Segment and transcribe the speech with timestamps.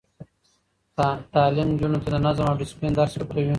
[1.33, 3.49] تعلیم نجونو ته د نظم او دسپلین درس ورکوي.